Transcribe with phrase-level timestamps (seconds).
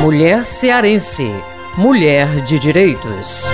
[0.00, 1.28] Mulher cearense.
[1.76, 3.44] Mulher de direitos.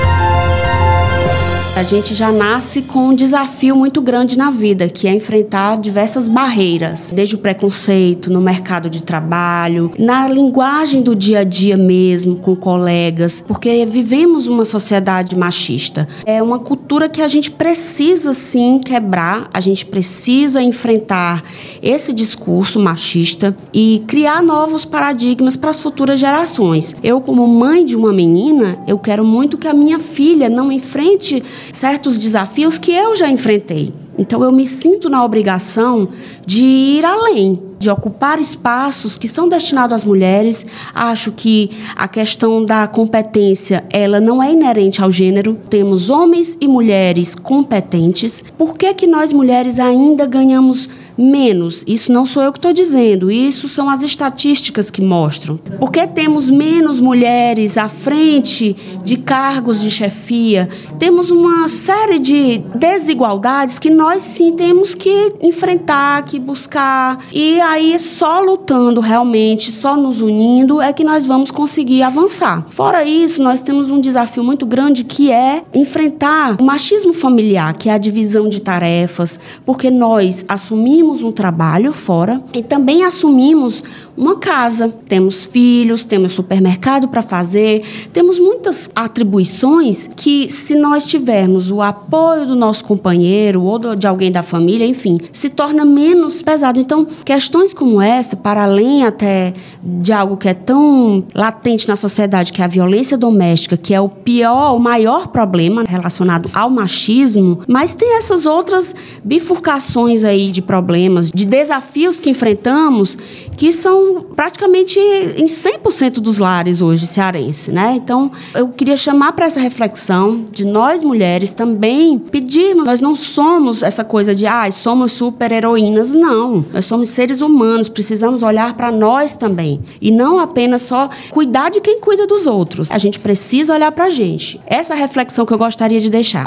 [1.77, 6.27] A gente já nasce com um desafio muito grande na vida, que é enfrentar diversas
[6.27, 12.41] barreiras, desde o preconceito no mercado de trabalho, na linguagem do dia a dia mesmo,
[12.41, 16.09] com colegas, porque vivemos uma sociedade machista.
[16.25, 21.45] É uma cultura que a gente precisa sim quebrar, a gente precisa enfrentar
[21.83, 26.97] esse discurso machista e criar novos paradigmas para as futuras gerações.
[27.03, 31.45] Eu, como mãe de uma menina, eu quero muito que a minha filha não enfrente
[31.73, 33.93] certos desafios que eu já enfrentei.
[34.19, 36.09] Então eu me sinto na obrigação
[36.47, 40.67] de ir além, de ocupar espaços que são destinados às mulheres.
[40.95, 45.55] Acho que a questão da competência, ela não é inerente ao gênero.
[45.69, 48.43] Temos homens e mulheres competentes.
[48.57, 51.85] Por que que nós mulheres ainda ganhamos menos?
[51.87, 55.57] Isso não sou eu que estou dizendo, isso são as estatísticas que mostram.
[55.79, 60.69] Por que temos menos mulheres à frente de cargos de chefia?
[60.99, 67.19] Temos uma série de desigualdades que nós sim temos que enfrentar, que buscar.
[67.33, 72.67] E aí, só lutando realmente, só nos unindo, é que nós vamos conseguir avançar.
[72.71, 77.89] Fora isso, nós temos um desafio muito grande que é enfrentar o machismo familiar, que
[77.89, 83.83] é a divisão de tarefas, porque nós assumimos um trabalho fora e também assumimos
[84.17, 84.95] uma casa.
[85.09, 92.47] Temos filhos, temos supermercado para fazer, temos muitas atribuições que, se nós tivermos o apoio
[92.47, 96.81] do nosso companheiro ou de alguém da família, enfim, se torna menos pesado.
[96.81, 102.53] Então, questões como essa, para além até de algo que é tão latente na sociedade,
[102.53, 107.61] que é a violência doméstica, que é o pior, o maior problema relacionado ao machismo,
[107.67, 113.19] mas tem essas outras bifurcações aí de problemas, de desafios que enfrentamos,
[113.57, 117.95] que são praticamente em 100% dos lares hoje cearense, né?
[117.97, 123.83] Então, eu queria chamar para essa reflexão de nós mulheres também pedirmos, nós não somos
[123.83, 126.11] essa coisa de, ah, somos super heroínas.
[126.11, 129.81] Não, nós somos seres humanos, precisamos olhar para nós também.
[130.01, 132.91] E não apenas só cuidar de quem cuida dos outros.
[132.91, 134.61] A gente precisa olhar para a gente.
[134.67, 136.45] Essa é reflexão que eu gostaria de deixar.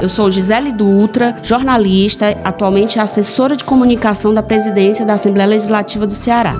[0.00, 6.14] Eu sou Gisele Dutra, jornalista, atualmente assessora de comunicação da presidência da Assembleia Legislativa do
[6.14, 6.54] Ceará.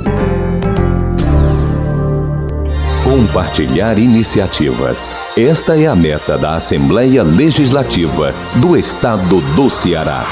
[3.04, 5.14] Compartilhar iniciativas.
[5.36, 10.24] Esta é a meta da Assembleia Legislativa do Estado do Ceará.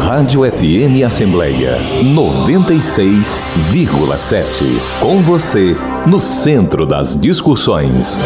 [0.00, 5.00] Rádio FM Assembleia 96,7.
[5.00, 8.20] Com você, no centro das discussões.